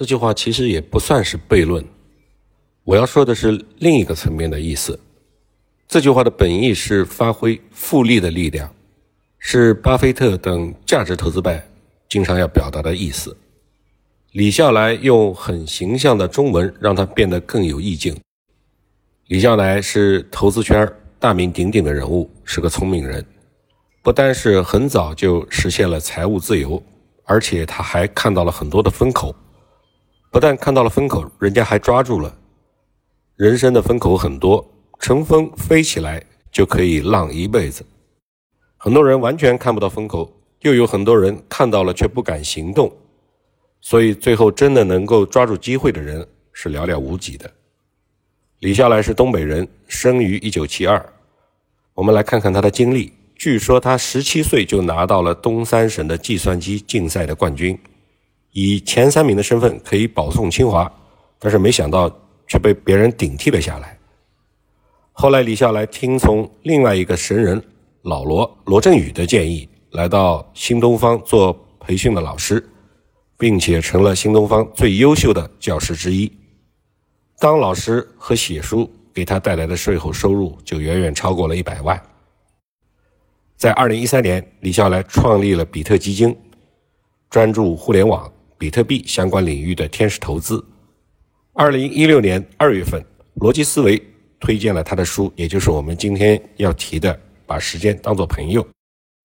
[0.00, 1.84] 这句话其实也不算是悖论，
[2.84, 4.98] 我要说的是另一个层面的意思。
[5.86, 8.74] 这句话的本意是发挥复利的力量，
[9.38, 11.62] 是巴菲特等价值投资派
[12.08, 13.36] 经常要表达的意思。
[14.32, 18.18] 李笑来用很形象的中文让它变得更有意境。
[19.26, 23.22] 李笑来是投资圈大名鼎鼎的人物，是个聪明人，
[24.02, 26.82] 不单是很早就实现了财务自由，
[27.24, 29.36] 而且他还看到了很多的风口。
[30.30, 32.32] 不但看到了风口，人家还抓住了。
[33.34, 34.64] 人生的风口很多，
[35.00, 36.22] 乘风飞起来
[36.52, 37.84] 就可以浪一辈子。
[38.76, 42.92] 很多人完全看不到风口，又有很多人看到了却不敢行动，
[43.80, 47.50] 所以最后真的能够抓住机会的人是寥寥无几的。
[48.60, 51.04] 李笑来是东北人，生于一九七二。
[51.94, 53.12] 我们来看看他的经历。
[53.34, 57.76] 据说他十七岁就拿到了东三省的计算机竞赛的冠军。
[58.52, 60.90] 以前三名的身份可以保送清华，
[61.38, 62.10] 但是没想到
[62.48, 63.96] 却被别人顶替了下来。
[65.12, 67.62] 后来李笑来听从另外一个神人
[68.02, 72.68] 老罗罗振宇的建议，来到新东方做培训的老师，
[73.38, 76.32] 并且成了新东方最优秀的教师之一。
[77.38, 82.02] 当老师和写书给他带来的税后收入就远远超过了一百万。
[83.56, 86.36] 在二零一三年，李笑来创立了比特基金，
[87.28, 88.30] 专注互联网。
[88.60, 90.62] 比特币相关领域的天使投资。
[91.54, 93.02] 二零一六年二月份，
[93.36, 93.98] 逻辑思维
[94.38, 97.14] 推荐了他的书，也就是我们今天要提的
[97.46, 98.62] 《把时间当作朋友》。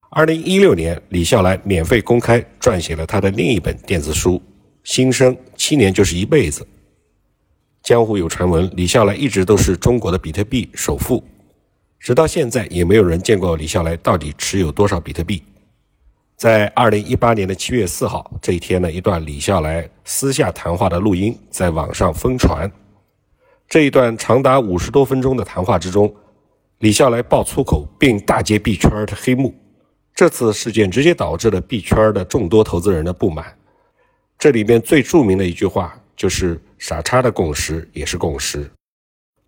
[0.09, 4.37] 二零一六年，李笑来免费公开撰写了他的另一本电子书
[4.85, 6.61] 《新生七年就是一辈子》。
[7.83, 11.21] 江湖有传闻，李笑来一直都是中国的比特币首富，
[11.99, 15.43] 直到现在也没有人见过李笑来到底持有多少比特币。
[16.35, 22.69] 在二零一八年的七月四号这一天呢，一段李笑来私下谈话的录音在网上疯传。
[23.69, 26.13] 这一段长达五十多分钟的谈话之中，
[26.79, 29.55] 李笑来爆粗口，并大揭币圈的黑幕。
[30.13, 33.45] 这次事件直接导致了币圈的众多投资人的不满。
[34.37, 38.69] 这里面最著名的一句话就是“傻叉的共识也是共识”。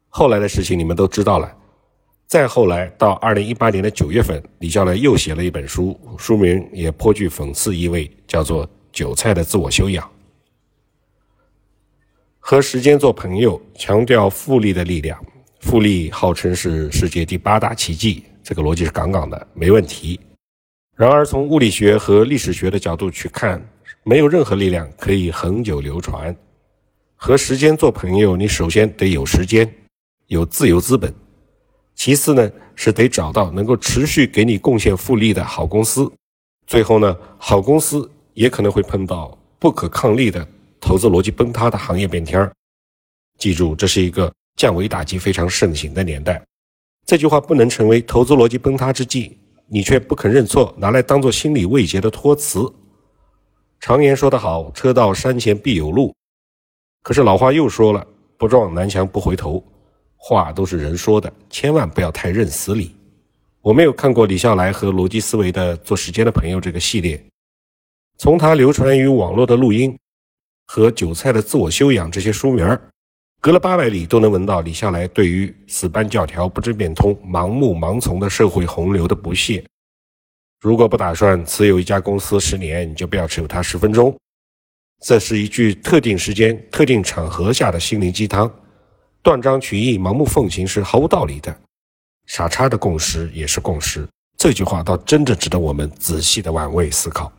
[0.08, 1.54] 后来的事情你们都知道了。
[2.28, 10.04] 再后来，到二零一八年的九月份，李笑来又写了一本书，书名也颇具讽刺意味，叫做《韭菜的自我修养》。
[12.38, 15.18] 和时间做朋友，强调复利的力量。
[15.62, 20.20] 复利号称是世界第八大奇迹，这个逻辑是杠杠的，没问题。
[20.96, 23.66] 然而，从物理学和历史学的角度去看，
[24.04, 26.36] 没有任何力量可以恒久流传。
[27.16, 29.74] 和时间做朋友，你首先得有时间，
[30.28, 31.14] 有自由资本。
[31.98, 36.10] 其次呢，是得找到能够持续给你贡献复利的好公司。
[36.68, 40.48] 最后呢，好公司也可能会碰到不可抗力的
[40.80, 42.50] 投资逻辑崩塌的行业变天。
[43.40, 46.40] 记住，这是一个降维打击非常盛行的年代。
[47.04, 49.36] 这句话不能成为投资逻辑崩塌之际，
[49.68, 52.72] 你却不肯认错，拿来当做心理慰藉的托词。
[53.80, 56.14] 常言说得好，车到山前必有路。
[57.02, 58.06] 可是老话又说了，
[58.38, 59.64] 不撞南墙不回头。
[60.18, 62.94] 话都是人说的，千万不要太认死理。
[63.62, 67.22] 我没有看过李笑来和逻辑思维的《做时间的朋友》这个系列，
[68.18, 69.98] 从他流传于网络的录音
[70.66, 72.82] 和《韭菜的自我修养》这些书名儿，
[73.40, 79.64] 隔了八百里都能闻到李笑来对于死搬教条、不知变通、盲目盲从的社会洪流的不屑。
[80.60, 84.16] 如果不打算持有一家公司十年，你就不要持有它十分钟。
[85.04, 88.52] 这是一句特定时间、特定场合下的心灵鸡汤。
[89.28, 91.54] 断章取义、盲目奉行是毫无道理的。
[92.28, 94.08] 傻叉的共识也是共识，
[94.38, 97.30] 这句话倒真的值得我们仔细的玩味思考。